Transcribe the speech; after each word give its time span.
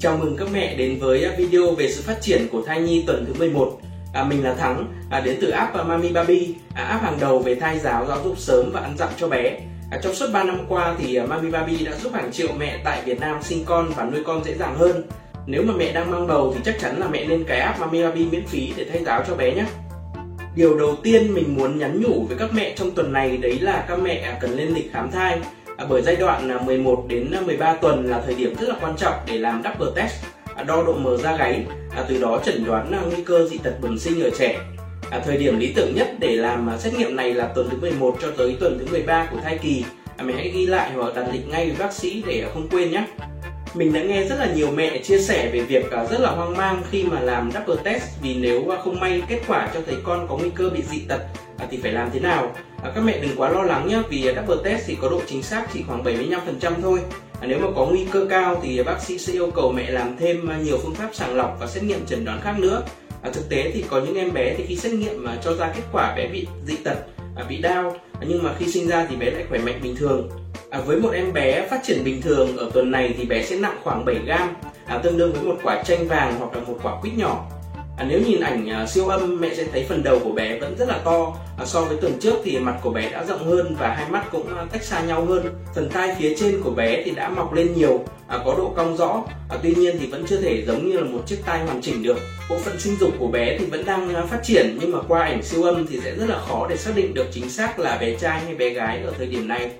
Chào 0.00 0.16
mừng 0.16 0.36
các 0.36 0.48
mẹ 0.52 0.74
đến 0.74 0.98
với 0.98 1.28
video 1.38 1.74
về 1.74 1.92
sự 1.92 2.02
phát 2.02 2.20
triển 2.20 2.46
của 2.52 2.62
thai 2.66 2.80
nhi 2.80 3.04
tuần 3.06 3.24
thứ 3.26 3.34
11. 3.38 3.78
À, 4.12 4.24
mình 4.24 4.44
là 4.44 4.54
Thắng, 4.54 4.86
à, 5.10 5.20
đến 5.20 5.38
từ 5.40 5.50
app 5.50 5.76
à, 5.76 5.82
Mami 5.82 6.12
Baby, 6.12 6.54
à, 6.74 6.84
app 6.84 7.02
hàng 7.02 7.18
đầu 7.20 7.38
về 7.38 7.54
thai 7.54 7.78
giáo, 7.78 8.06
giáo 8.06 8.18
dục 8.24 8.38
sớm 8.38 8.70
và 8.72 8.80
ăn 8.80 8.96
dặm 8.98 9.08
cho 9.16 9.28
bé. 9.28 9.58
À, 9.90 9.98
trong 10.02 10.14
suốt 10.14 10.26
3 10.32 10.44
năm 10.44 10.58
qua 10.68 10.94
thì 10.98 11.14
à, 11.14 11.26
Mami 11.26 11.50
Baby 11.50 11.84
đã 11.84 11.92
giúp 12.02 12.12
hàng 12.14 12.32
triệu 12.32 12.48
mẹ 12.58 12.80
tại 12.84 13.02
Việt 13.04 13.20
Nam 13.20 13.42
sinh 13.42 13.64
con 13.64 13.92
và 13.96 14.04
nuôi 14.04 14.22
con 14.24 14.44
dễ 14.44 14.54
dàng 14.54 14.74
hơn. 14.74 15.02
Nếu 15.46 15.62
mà 15.62 15.72
mẹ 15.78 15.92
đang 15.92 16.10
mang 16.10 16.26
bầu 16.26 16.52
thì 16.54 16.60
chắc 16.64 16.80
chắn 16.80 16.98
là 16.98 17.08
mẹ 17.08 17.24
nên 17.24 17.44
cái 17.44 17.60
app 17.60 17.80
Mami 17.80 18.02
Baby 18.02 18.26
miễn 18.30 18.46
phí 18.46 18.72
để 18.76 18.86
thay 18.92 19.04
giáo 19.04 19.24
cho 19.28 19.34
bé 19.34 19.54
nhé. 19.54 19.64
Điều 20.54 20.78
đầu 20.78 20.96
tiên 21.02 21.34
mình 21.34 21.56
muốn 21.56 21.78
nhắn 21.78 22.00
nhủ 22.00 22.24
với 22.28 22.36
các 22.38 22.48
mẹ 22.52 22.74
trong 22.76 22.90
tuần 22.90 23.12
này 23.12 23.36
đấy 23.36 23.58
là 23.60 23.84
các 23.88 23.98
mẹ 24.02 24.38
cần 24.40 24.50
lên 24.56 24.68
lịch 24.68 24.92
khám 24.92 25.10
thai 25.10 25.40
À, 25.78 25.86
bởi 25.88 26.02
giai 26.02 26.16
đoạn 26.16 26.66
11 26.66 27.04
đến 27.08 27.30
13 27.46 27.74
tuần 27.74 28.06
là 28.10 28.22
thời 28.26 28.34
điểm 28.34 28.54
rất 28.60 28.68
là 28.68 28.74
quan 28.80 28.96
trọng 28.96 29.14
để 29.26 29.38
làm 29.38 29.62
double 29.64 30.02
test 30.02 30.14
à, 30.56 30.64
đo 30.64 30.82
độ 30.82 30.92
mờ 30.92 31.16
da 31.16 31.36
gáy 31.36 31.64
à, 31.96 32.04
từ 32.08 32.20
đó 32.20 32.40
chẩn 32.44 32.64
đoán 32.64 32.92
nguy 33.12 33.24
cơ 33.24 33.48
dị 33.50 33.58
tật 33.58 33.80
bẩm 33.80 33.98
sinh 33.98 34.22
ở 34.22 34.30
trẻ. 34.38 34.58
À, 35.10 35.20
thời 35.24 35.36
điểm 35.36 35.58
lý 35.58 35.72
tưởng 35.76 35.94
nhất 35.94 36.08
để 36.18 36.36
làm 36.36 36.70
xét 36.78 36.94
nghiệm 36.94 37.16
này 37.16 37.34
là 37.34 37.46
tuần 37.54 37.68
thứ 37.70 37.76
11 37.80 38.16
cho 38.22 38.28
tới 38.36 38.56
tuần 38.60 38.78
thứ 38.78 38.86
13 38.92 39.28
của 39.30 39.38
thai 39.44 39.58
kỳ. 39.58 39.84
À, 40.16 40.24
mẹ 40.24 40.34
hãy 40.34 40.50
ghi 40.54 40.66
lại 40.66 40.90
hoặc 40.94 41.14
đặt 41.14 41.26
lịch 41.32 41.48
ngay 41.48 41.66
với 41.66 41.76
bác 41.78 41.92
sĩ 41.92 42.22
để 42.26 42.44
không 42.54 42.68
quên 42.70 42.90
nhé. 42.90 43.04
Mình 43.74 43.92
đã 43.92 44.02
nghe 44.02 44.24
rất 44.24 44.36
là 44.38 44.52
nhiều 44.54 44.70
mẹ 44.70 44.98
chia 44.98 45.18
sẻ 45.18 45.50
về 45.52 45.60
việc 45.60 45.90
rất 45.90 46.20
là 46.20 46.30
hoang 46.30 46.56
mang 46.56 46.82
khi 46.90 47.04
mà 47.04 47.20
làm 47.20 47.50
double 47.52 47.82
test 47.84 48.02
vì 48.22 48.34
nếu 48.34 48.64
không 48.84 49.00
may 49.00 49.22
kết 49.28 49.40
quả 49.48 49.70
cho 49.74 49.80
thấy 49.86 49.96
con 50.04 50.26
có 50.28 50.36
nguy 50.36 50.50
cơ 50.50 50.70
bị 50.70 50.82
dị 50.82 51.00
tật 51.08 51.20
thì 51.70 51.78
phải 51.82 51.92
làm 51.92 52.10
thế 52.12 52.20
nào? 52.20 52.52
À, 52.82 52.92
các 52.94 53.00
mẹ 53.00 53.18
đừng 53.18 53.36
quá 53.36 53.50
lo 53.50 53.62
lắng 53.62 53.88
nhé 53.88 54.02
vì 54.10 54.22
double 54.22 54.56
test 54.64 54.86
thì 54.86 54.96
có 55.00 55.08
độ 55.08 55.20
chính 55.26 55.42
xác 55.42 55.66
chỉ 55.72 55.82
khoảng 55.86 56.04
75% 56.04 56.72
thôi. 56.82 57.00
À, 57.40 57.46
nếu 57.46 57.58
mà 57.58 57.68
có 57.76 57.86
nguy 57.86 58.06
cơ 58.12 58.26
cao 58.30 58.60
thì 58.62 58.82
bác 58.82 59.00
sĩ 59.00 59.18
sẽ 59.18 59.32
yêu 59.32 59.50
cầu 59.50 59.72
mẹ 59.72 59.90
làm 59.90 60.16
thêm 60.16 60.48
à, 60.48 60.58
nhiều 60.58 60.78
phương 60.82 60.94
pháp 60.94 61.10
sàng 61.12 61.36
lọc 61.36 61.56
và 61.60 61.66
xét 61.66 61.82
nghiệm 61.84 62.06
chẩn 62.06 62.24
đoán 62.24 62.40
khác 62.40 62.54
nữa. 62.58 62.82
À, 63.22 63.30
thực 63.32 63.48
tế 63.48 63.70
thì 63.74 63.84
có 63.90 64.00
những 64.00 64.14
em 64.14 64.32
bé 64.32 64.54
thì 64.58 64.64
khi 64.66 64.76
xét 64.76 64.92
nghiệm 64.92 65.24
mà 65.24 65.36
cho 65.42 65.54
ra 65.54 65.72
kết 65.76 65.82
quả 65.92 66.14
bé 66.16 66.28
bị 66.28 66.46
dị 66.66 66.76
tật 66.76 66.96
à, 67.36 67.44
bị 67.48 67.58
đau 67.58 67.96
à, 68.12 68.26
nhưng 68.28 68.42
mà 68.42 68.54
khi 68.58 68.72
sinh 68.72 68.88
ra 68.88 69.06
thì 69.10 69.16
bé 69.16 69.30
lại 69.30 69.44
khỏe 69.48 69.58
mạnh 69.58 69.80
bình 69.82 69.96
thường. 69.96 70.30
À, 70.70 70.80
với 70.80 71.00
một 71.00 71.10
em 71.12 71.32
bé 71.32 71.66
phát 71.70 71.80
triển 71.84 72.04
bình 72.04 72.22
thường 72.22 72.56
ở 72.56 72.70
tuần 72.74 72.90
này 72.90 73.14
thì 73.18 73.24
bé 73.24 73.42
sẽ 73.42 73.56
nặng 73.56 73.76
khoảng 73.82 74.04
7 74.04 74.16
gram 74.26 74.54
à, 74.86 74.98
tương 74.98 75.18
đương 75.18 75.32
với 75.32 75.42
một 75.42 75.56
quả 75.62 75.82
chanh 75.82 76.08
vàng 76.08 76.34
hoặc 76.38 76.54
là 76.54 76.60
một 76.60 76.78
quả 76.82 77.00
quýt 77.00 77.14
nhỏ. 77.16 77.46
À, 77.98 78.06
nếu 78.08 78.20
nhìn 78.20 78.40
ảnh 78.40 78.68
à, 78.70 78.86
siêu 78.86 79.08
âm 79.08 79.40
mẹ 79.40 79.54
sẽ 79.54 79.64
thấy 79.72 79.84
phần 79.88 80.02
đầu 80.02 80.18
của 80.24 80.32
bé 80.32 80.58
vẫn 80.58 80.74
rất 80.78 80.88
là 80.88 80.98
to. 81.04 81.36
À, 81.58 81.64
so 81.64 81.80
với 81.80 81.96
tuần 82.00 82.12
trước 82.20 82.34
thì 82.44 82.58
mặt 82.58 82.76
của 82.82 82.90
bé 82.90 83.10
đã 83.10 83.24
rộng 83.24 83.44
hơn 83.44 83.76
và 83.78 83.94
hai 83.94 84.10
mắt 84.10 84.24
cũng 84.32 84.56
à, 84.56 84.64
tách 84.72 84.84
xa 84.84 85.00
nhau 85.00 85.24
hơn. 85.24 85.54
Phần 85.74 85.88
tai 85.88 86.14
phía 86.18 86.34
trên 86.38 86.60
của 86.62 86.70
bé 86.70 87.02
thì 87.04 87.10
đã 87.10 87.28
mọc 87.28 87.52
lên 87.52 87.74
nhiều 87.74 88.04
à, 88.28 88.38
có 88.44 88.54
độ 88.58 88.72
cong 88.76 88.96
rõ. 88.96 89.24
À, 89.48 89.58
tuy 89.62 89.74
nhiên 89.74 89.96
thì 90.00 90.06
vẫn 90.06 90.24
chưa 90.28 90.36
thể 90.36 90.64
giống 90.66 90.90
như 90.90 90.98
là 90.98 91.04
một 91.04 91.22
chiếc 91.26 91.38
tai 91.46 91.64
hoàn 91.64 91.82
chỉnh 91.82 92.02
được. 92.02 92.16
Bộ 92.50 92.58
phận 92.58 92.80
sinh 92.80 92.96
dục 93.00 93.10
của 93.18 93.28
bé 93.28 93.58
thì 93.58 93.64
vẫn 93.64 93.84
đang 93.84 94.14
à, 94.14 94.22
phát 94.22 94.40
triển 94.44 94.78
nhưng 94.80 94.92
mà 94.92 94.98
qua 95.08 95.22
ảnh 95.22 95.42
siêu 95.42 95.62
âm 95.62 95.86
thì 95.86 96.00
sẽ 96.04 96.14
rất 96.14 96.26
là 96.28 96.38
khó 96.48 96.66
để 96.70 96.76
xác 96.76 96.92
định 96.96 97.14
được 97.14 97.26
chính 97.32 97.50
xác 97.50 97.78
là 97.78 97.98
bé 98.00 98.14
trai 98.14 98.40
hay 98.40 98.54
bé 98.54 98.70
gái 98.70 99.02
ở 99.02 99.12
thời 99.18 99.26
điểm 99.26 99.48
này. 99.48 99.70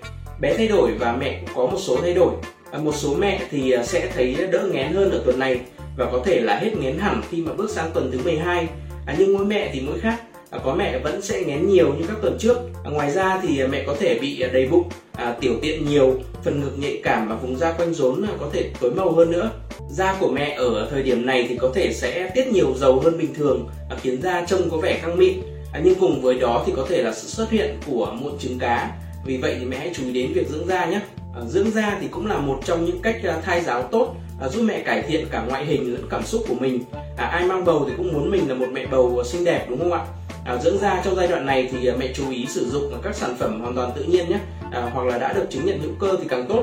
Bé 0.41 0.55
thay 0.57 0.69
đổi 0.69 0.91
và 0.99 1.17
mẹ 1.21 1.41
cũng 1.41 1.57
có 1.57 1.67
một 1.67 1.79
số 1.81 1.97
thay 2.03 2.15
đổi. 2.15 2.33
À, 2.71 2.79
một 2.79 2.95
số 2.95 3.15
mẹ 3.15 3.41
thì 3.51 3.71
à, 3.71 3.83
sẽ 3.83 4.11
thấy 4.15 4.37
đỡ 4.53 4.69
ngén 4.73 4.93
hơn 4.93 5.11
ở 5.11 5.23
tuần 5.25 5.39
này 5.39 5.61
và 5.99 6.07
có 6.13 6.21
thể 6.25 6.41
là 6.41 6.59
hết 6.59 6.77
ngén 6.77 6.99
hẳn 6.99 7.23
khi 7.31 7.43
mà 7.43 7.53
bước 7.53 7.71
sang 7.71 7.91
tuần 7.95 8.11
thứ 8.13 8.19
12 8.25 8.69
à, 9.07 9.15
nhưng 9.19 9.37
mỗi 9.37 9.45
mẹ 9.45 9.71
thì 9.73 9.81
mỗi 9.81 10.01
khác. 10.01 10.21
À, 10.51 10.59
có 10.65 10.75
mẹ 10.75 10.99
vẫn 10.99 11.23
sẽ 11.23 11.43
ngén 11.45 11.69
nhiều 11.69 11.95
như 11.95 12.05
các 12.09 12.17
tuần 12.23 12.37
trước. 12.39 12.57
À, 12.85 12.91
ngoài 12.91 13.11
ra 13.11 13.41
thì 13.43 13.61
à, 13.61 13.67
mẹ 13.67 13.85
có 13.87 13.97
thể 14.01 14.19
bị 14.19 14.41
à, 14.41 14.49
đầy 14.53 14.67
bụng 14.67 14.89
à, 15.13 15.37
tiểu 15.41 15.53
tiện 15.63 15.87
nhiều 15.89 16.15
phần 16.45 16.61
ngực 16.61 16.73
nhạy 16.79 17.01
cảm 17.05 17.29
và 17.29 17.37
vùng 17.37 17.57
da 17.57 17.73
quanh 17.73 17.95
rốn 17.95 18.23
à, 18.23 18.31
có 18.41 18.47
thể 18.53 18.71
tối 18.81 18.91
màu 18.91 19.13
hơn 19.13 19.31
nữa. 19.31 19.51
Da 19.91 20.17
của 20.21 20.29
mẹ 20.29 20.55
ở 20.59 20.89
thời 20.91 21.03
điểm 21.03 21.27
này 21.27 21.47
thì 21.49 21.57
có 21.57 21.71
thể 21.75 21.93
sẽ 21.93 22.31
tiết 22.35 22.47
nhiều 22.47 22.75
dầu 22.77 23.01
hơn 23.01 23.19
bình 23.19 23.35
thường 23.35 23.69
à, 23.91 23.97
khiến 24.03 24.23
da 24.23 24.45
trông 24.47 24.71
có 24.71 24.77
vẻ 24.77 24.99
căng 25.03 25.19
mịn. 25.19 25.35
À, 25.73 25.81
nhưng 25.85 25.95
cùng 25.95 26.23
với 26.23 26.39
đó 26.39 26.65
thì 26.67 26.73
có 26.77 26.87
thể 26.89 27.03
là 27.03 27.13
sự 27.13 27.29
xuất 27.29 27.51
hiện 27.51 27.77
của 27.87 28.17
mụn 28.21 28.39
trứng 28.39 28.59
cá. 28.59 28.91
Vì 29.25 29.37
vậy 29.37 29.57
thì 29.61 29.67
mẹ 29.67 29.79
hãy 29.79 29.91
chú 29.95 30.03
ý 30.03 30.13
đến 30.13 30.33
việc 30.33 30.49
dưỡng 30.49 30.69
da 30.69 30.87
nhé. 30.87 31.01
À, 31.35 31.41
dưỡng 31.49 31.71
da 31.71 31.99
thì 32.01 32.09
cũng 32.09 32.27
là 32.27 32.39
một 32.39 32.61
trong 32.65 32.85
những 32.85 33.03
cách 33.03 33.17
thai 33.45 33.61
giáo 33.61 33.83
tốt 33.83 34.15
à, 34.41 34.49
giúp 34.49 34.63
mẹ 34.63 34.81
cải 34.81 35.03
thiện 35.03 35.27
cả 35.31 35.45
ngoại 35.49 35.65
hình 35.65 35.93
lẫn 35.93 36.03
cảm 36.11 36.23
xúc 36.23 36.43
của 36.49 36.55
mình. 36.55 36.85
À, 37.17 37.27
ai 37.27 37.45
mang 37.45 37.65
bầu 37.65 37.85
thì 37.89 37.93
cũng 37.97 38.13
muốn 38.13 38.31
mình 38.31 38.49
là 38.49 38.55
một 38.55 38.67
mẹ 38.73 38.87
bầu 38.87 39.23
xinh 39.25 39.45
đẹp 39.45 39.67
đúng 39.69 39.79
không 39.79 39.93
ạ? 39.93 40.05
À, 40.45 40.57
dưỡng 40.57 40.79
da 40.79 41.03
trong 41.05 41.17
giai 41.17 41.29
đoạn 41.29 41.47
này 41.47 41.69
thì 41.73 41.87
à, 41.87 41.95
mẹ 41.99 42.13
chú 42.15 42.31
ý 42.31 42.47
sử 42.47 42.71
dụng 42.71 42.93
các 43.03 43.15
sản 43.15 43.37
phẩm 43.39 43.61
hoàn 43.61 43.75
toàn 43.75 43.91
tự 43.97 44.05
nhiên 44.05 44.29
nhé. 44.29 44.39
À, 44.73 44.91
hoặc 44.95 45.07
là 45.07 45.19
đã 45.19 45.33
được 45.33 45.47
chứng 45.51 45.67
nhận 45.67 45.81
hữu 45.81 45.93
cơ 46.01 46.17
thì 46.21 46.29
càng 46.29 46.47
tốt. 46.49 46.63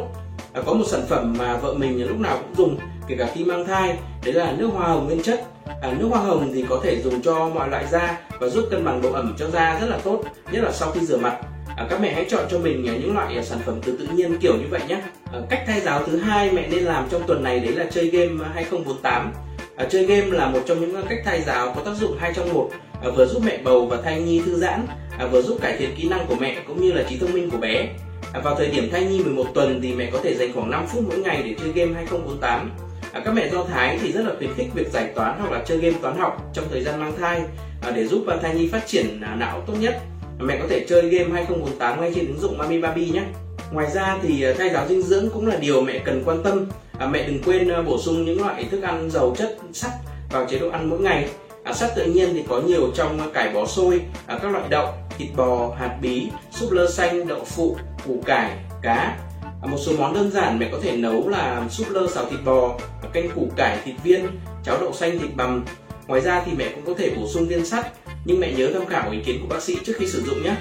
À, 0.54 0.62
có 0.66 0.74
một 0.74 0.86
sản 0.88 1.02
phẩm 1.10 1.36
mà 1.40 1.58
vợ 1.58 1.74
mình 1.74 2.08
lúc 2.08 2.20
nào 2.20 2.38
cũng 2.38 2.56
dùng 2.58 2.78
kể 3.08 3.16
cả 3.20 3.30
khi 3.34 3.44
mang 3.44 3.66
thai 3.66 3.98
đấy 4.26 4.34
là 4.34 4.54
nước 4.58 4.70
hoa 4.74 4.88
hồng 4.88 5.06
nguyên 5.06 5.24
chất. 5.24 5.44
À, 5.82 5.94
nước 6.00 6.08
hoa 6.12 6.20
hồng 6.20 6.52
thì 6.54 6.66
có 6.70 6.80
thể 6.84 7.02
dùng 7.02 7.22
cho 7.22 7.50
mọi 7.50 7.70
loại 7.70 7.86
da 7.92 8.20
và 8.40 8.48
giúp 8.48 8.66
cân 8.72 8.86
bằng 8.86 9.02
độ 9.02 9.12
ẩm 9.12 9.36
cho 9.40 9.50
da 9.50 9.80
rất 9.80 9.88
là 9.90 9.98
tốt 10.04 10.24
nhất 10.52 10.64
là 10.64 10.72
sau 10.72 10.92
khi 10.92 11.06
rửa 11.06 11.18
mặt 11.18 11.38
à, 11.78 11.88
các 11.90 12.02
mẹ 12.02 12.14
hãy 12.14 12.26
chọn 12.30 12.46
cho 12.50 12.60
mình 12.60 12.88
à, 12.88 12.94
những 13.02 13.14
loại 13.14 13.38
à, 13.38 13.44
sản 13.44 13.60
phẩm 13.66 13.80
từ 13.86 13.98
tự 13.98 14.08
nhiên 14.16 14.38
kiểu 14.38 14.54
như 14.54 14.66
vậy 14.70 14.82
nhé. 14.88 15.02
À, 15.34 15.40
cách 15.50 15.64
thay 15.68 15.82
giáo 15.82 16.04
thứ 16.04 16.18
hai 16.18 16.52
mẹ 16.52 16.68
nên 16.68 16.84
làm 16.84 17.08
trong 17.10 17.24
tuần 17.28 17.44
này 17.44 17.60
đấy 17.60 17.74
là 17.74 17.86
chơi 17.92 18.10
game 18.10 18.46
à, 18.46 18.52
2048 18.54 19.34
à, 19.76 19.86
chơi 19.90 20.06
game 20.06 20.28
là 20.28 20.48
một 20.48 20.60
trong 20.66 20.80
những 20.80 21.06
cách 21.10 21.20
thay 21.26 21.42
giáo 21.42 21.74
có 21.76 21.82
tác 21.82 21.96
dụng 21.96 22.18
hai 22.20 22.34
trong 22.36 22.54
một. 22.54 22.70
À, 23.04 23.10
vừa 23.16 23.26
giúp 23.26 23.42
mẹ 23.46 23.58
bầu 23.64 23.86
và 23.86 23.98
thai 24.02 24.22
nhi 24.22 24.42
thư 24.46 24.56
giãn 24.56 24.86
à, 25.20 25.28
vừa 25.28 25.42
giúp 25.42 25.58
cải 25.62 25.78
thiện 25.78 25.96
kỹ 25.98 26.10
năng 26.10 26.26
của 26.28 26.36
mẹ 26.36 26.58
cũng 26.68 26.82
như 26.82 26.92
là 26.92 27.04
trí 27.10 27.18
thông 27.18 27.34
minh 27.34 27.50
của 27.50 27.58
bé. 27.58 27.88
À, 28.34 28.40
vào 28.44 28.56
thời 28.56 28.68
điểm 28.68 28.90
thai 28.92 29.06
nhi 29.06 29.24
11 29.24 29.46
tuần 29.54 29.80
thì 29.84 29.94
mẹ 29.94 30.10
có 30.14 30.20
thể 30.24 30.36
dành 30.36 30.54
khoảng 30.54 30.72
5 30.72 30.86
phút 30.88 31.04
mỗi 31.08 31.18
ngày 31.18 31.44
để 31.46 31.56
chơi 31.60 31.72
game 31.72 31.94
2048 31.94 32.72
à, 33.14 33.22
các 33.26 33.34
mẹ 33.34 33.50
do 33.50 33.64
thái 33.64 34.00
thì 34.02 34.12
rất 34.12 34.26
là 34.26 34.32
khuyến 34.38 34.54
khích 34.54 34.74
việc 34.74 34.88
giải 34.92 35.12
toán 35.16 35.40
hoặc 35.40 35.52
là 35.52 35.64
chơi 35.66 35.78
game 35.78 35.98
toán 36.02 36.18
học 36.18 36.52
trong 36.54 36.66
thời 36.70 36.84
gian 36.84 37.00
mang 37.00 37.14
thai 37.20 37.42
à, 37.82 37.92
để 37.92 38.08
giúp 38.08 38.26
thai 38.42 38.56
nhi 38.56 38.68
phát 38.68 38.88
triển 38.88 39.22
não 39.38 39.64
tốt 39.68 39.74
nhất 39.80 40.02
mẹ 40.40 40.58
có 40.62 40.68
thể 40.70 40.86
chơi 40.90 41.02
game 41.02 41.30
2048 41.34 42.02
ngay 42.02 42.12
trên 42.16 42.28
ứng 42.28 42.40
dụng 42.40 42.58
Mami 42.58 42.82
Baby 42.82 43.10
nhé. 43.10 43.24
Ngoài 43.72 43.92
ra 43.94 44.18
thì 44.22 44.44
à, 44.44 44.54
thay 44.58 44.70
giáo 44.70 44.88
dinh 44.88 45.02
dưỡng 45.02 45.30
cũng 45.34 45.48
là 45.48 45.56
điều 45.56 45.82
mẹ 45.82 46.00
cần 46.06 46.24
quan 46.26 46.44
tâm. 46.44 46.66
À, 47.00 47.08
mẹ 47.08 47.28
đừng 47.28 47.44
quên 47.44 47.70
à, 47.70 47.82
bổ 47.82 47.98
sung 47.98 48.26
những 48.26 48.42
loại 48.42 48.64
thức 48.64 48.82
ăn 48.82 49.10
giàu 49.12 49.36
chất 49.38 49.58
sắt 49.74 49.92
vào 50.32 50.46
chế 50.50 50.60
độ 50.60 50.70
ăn 50.70 50.90
mỗi 50.90 51.00
ngày. 51.00 51.30
À, 51.64 51.74
sắt 51.74 51.96
tự 51.96 52.06
nhiên 52.06 52.30
thì 52.34 52.44
có 52.50 52.62
nhiều 52.62 52.92
trong 52.96 53.20
à, 53.20 53.28
cải 53.34 53.50
bó 53.50 53.66
xôi 53.66 54.02
à, 54.28 54.40
các 54.42 54.52
loại 54.52 54.64
đậu 54.70 54.94
thịt 55.18 55.30
bò 55.36 55.76
hạt 55.80 55.98
bí 56.02 56.30
súp 56.52 56.72
lơ 56.72 56.92
xanh 56.92 57.28
đậu 57.28 57.44
phụ 57.46 57.78
củ 58.06 58.22
cải 58.26 58.52
cá. 58.82 59.18
À, 59.62 59.68
một 59.68 59.78
số 59.78 59.92
món 59.98 60.14
đơn 60.14 60.32
giản 60.32 60.60
mẹ 60.60 60.70
có 60.72 60.78
thể 60.82 60.98
nấu 60.98 61.30
là 61.30 61.68
súp 61.70 61.90
lơ 61.90 62.08
xào 62.08 62.26
thịt 62.30 62.40
bò 62.46 62.78
canh 63.14 63.30
củ 63.36 63.48
cải 63.56 63.78
thịt 63.86 63.96
viên 64.04 64.26
cháo 64.64 64.78
đậu 64.82 64.94
xanh 64.94 65.20
thịt 65.20 65.36
bằm. 65.36 65.66
Ngoài 66.08 66.22
ra 66.22 66.44
thì 66.46 66.52
mẹ 66.58 66.70
cũng 66.76 66.86
có 66.86 66.94
thể 66.98 67.12
bổ 67.18 67.28
sung 67.28 67.48
viên 67.48 67.66
sắt 67.66 67.86
nhưng 68.26 68.40
mẹ 68.40 68.54
nhớ 68.58 68.72
tham 68.74 68.86
khảo 68.86 69.12
ý 69.12 69.20
kiến 69.26 69.40
của 69.42 69.48
bác 69.48 69.62
sĩ 69.62 69.78
trước 69.86 69.94
khi 69.98 70.08
sử 70.08 70.22
dụng 70.22 70.44
nhé. 70.44 70.56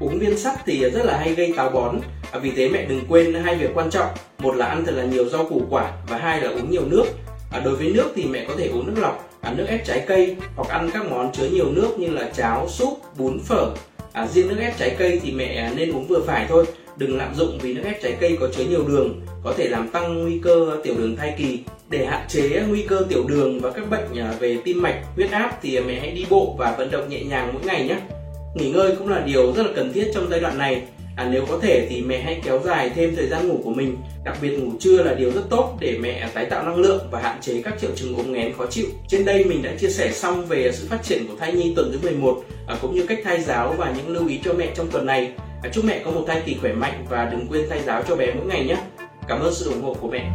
Uống 0.00 0.18
viên 0.18 0.38
sắt 0.38 0.54
thì 0.66 0.90
rất 0.90 1.04
là 1.04 1.18
hay 1.18 1.34
gây 1.34 1.52
táo 1.56 1.70
bón. 1.70 2.00
À, 2.32 2.38
vì 2.38 2.50
thế 2.50 2.68
mẹ 2.68 2.84
đừng 2.84 3.04
quên 3.08 3.34
hai 3.34 3.56
việc 3.56 3.70
quan 3.74 3.90
trọng. 3.90 4.08
Một 4.38 4.56
là 4.56 4.66
ăn 4.66 4.84
thật 4.84 4.92
là 4.92 5.04
nhiều 5.04 5.28
rau 5.28 5.44
củ 5.44 5.62
quả 5.70 5.92
và 6.08 6.18
hai 6.18 6.40
là 6.40 6.50
uống 6.50 6.70
nhiều 6.70 6.82
nước. 6.86 7.04
À, 7.52 7.60
đối 7.60 7.76
với 7.76 7.90
nước 7.90 8.12
thì 8.14 8.24
mẹ 8.24 8.44
có 8.48 8.54
thể 8.58 8.68
uống 8.68 8.86
nước 8.86 9.00
lọc 9.02 9.30
à, 9.40 9.52
nước 9.56 9.64
ép 9.68 9.84
trái 9.86 10.04
cây 10.06 10.36
hoặc 10.56 10.68
ăn 10.68 10.90
các 10.94 11.10
món 11.10 11.32
chứa 11.32 11.48
nhiều 11.48 11.70
nước 11.70 11.98
như 11.98 12.10
là 12.10 12.30
cháo 12.34 12.68
súp 12.68 13.00
bún 13.16 13.40
phở. 13.40 13.70
À, 14.12 14.26
riêng 14.26 14.48
nước 14.48 14.56
ép 14.60 14.78
trái 14.78 14.96
cây 14.98 15.20
thì 15.22 15.32
mẹ 15.32 15.70
nên 15.76 15.92
uống 15.92 16.06
vừa 16.06 16.20
phải 16.26 16.46
thôi 16.48 16.64
đừng 16.96 17.18
lạm 17.18 17.34
dụng 17.34 17.58
vì 17.62 17.74
nước 17.74 17.82
ép 17.84 18.02
trái 18.02 18.16
cây 18.20 18.36
có 18.40 18.48
chứa 18.56 18.64
nhiều 18.64 18.88
đường, 18.88 19.20
có 19.44 19.54
thể 19.56 19.68
làm 19.68 19.88
tăng 19.88 20.22
nguy 20.22 20.38
cơ 20.42 20.80
tiểu 20.84 20.94
đường 20.98 21.16
thai 21.16 21.34
kỳ. 21.38 21.58
Để 21.90 22.06
hạn 22.06 22.24
chế 22.28 22.62
nguy 22.68 22.82
cơ 22.82 23.06
tiểu 23.08 23.24
đường 23.28 23.60
và 23.60 23.70
các 23.70 23.90
bệnh 23.90 24.18
à, 24.18 24.34
về 24.40 24.58
tim 24.64 24.82
mạch, 24.82 25.02
huyết 25.14 25.30
áp 25.30 25.58
thì 25.62 25.80
mẹ 25.80 26.00
hãy 26.00 26.10
đi 26.10 26.26
bộ 26.30 26.56
và 26.58 26.74
vận 26.78 26.90
động 26.90 27.08
nhẹ 27.08 27.24
nhàng 27.24 27.50
mỗi 27.52 27.62
ngày 27.64 27.88
nhé. 27.88 27.96
Nghỉ 28.54 28.70
ngơi 28.70 28.96
cũng 28.98 29.08
là 29.08 29.20
điều 29.20 29.52
rất 29.52 29.66
là 29.66 29.72
cần 29.76 29.92
thiết 29.92 30.10
trong 30.14 30.26
giai 30.30 30.40
đoạn 30.40 30.58
này 30.58 30.82
à, 31.16 31.28
nếu 31.30 31.46
có 31.48 31.58
thể 31.62 31.86
thì 31.90 32.02
mẹ 32.02 32.20
hãy 32.20 32.40
kéo 32.44 32.60
dài 32.64 32.90
thêm 32.94 33.16
thời 33.16 33.26
gian 33.26 33.48
ngủ 33.48 33.60
của 33.64 33.70
mình. 33.70 33.96
Đặc 34.24 34.36
biệt 34.42 34.50
ngủ 34.50 34.72
trưa 34.80 35.02
là 35.02 35.14
điều 35.14 35.30
rất 35.30 35.42
tốt 35.50 35.76
để 35.80 35.98
mẹ 36.00 36.28
tái 36.34 36.44
tạo 36.44 36.62
năng 36.62 36.76
lượng 36.76 37.08
và 37.10 37.20
hạn 37.20 37.38
chế 37.40 37.62
các 37.62 37.74
triệu 37.80 37.90
chứng 37.96 38.16
ốm 38.16 38.32
nghén 38.32 38.52
khó 38.52 38.66
chịu. 38.70 38.86
Trên 39.08 39.24
đây 39.24 39.44
mình 39.44 39.62
đã 39.62 39.70
chia 39.78 39.88
sẻ 39.88 40.12
xong 40.12 40.46
về 40.46 40.72
sự 40.72 40.86
phát 40.90 41.02
triển 41.02 41.26
của 41.26 41.34
thai 41.38 41.52
nhi 41.52 41.72
tuần 41.76 41.92
thứ 41.92 41.98
11 42.08 42.42
à, 42.66 42.76
cũng 42.82 42.94
như 42.94 43.06
cách 43.06 43.18
thai 43.24 43.42
giáo 43.42 43.74
và 43.78 43.94
những 43.96 44.08
lưu 44.08 44.28
ý 44.28 44.40
cho 44.44 44.52
mẹ 44.52 44.72
trong 44.74 44.90
tuần 44.90 45.06
này. 45.06 45.32
À, 45.62 45.70
chúc 45.72 45.84
mẹ 45.84 46.02
có 46.04 46.10
một 46.10 46.24
thai 46.26 46.42
kỳ 46.46 46.56
khỏe 46.60 46.72
mạnh 46.72 47.04
và 47.08 47.24
đừng 47.24 47.46
quên 47.50 47.68
thai 47.70 47.82
giáo 47.86 48.02
cho 48.08 48.16
bé 48.16 48.34
mỗi 48.34 48.46
ngày 48.46 48.64
nhé. 48.64 48.76
Cảm 49.28 49.40
ơn 49.40 49.54
sự 49.54 49.70
ủng 49.70 49.82
hộ 49.82 49.94
của 50.00 50.08
mẹ. 50.08 50.30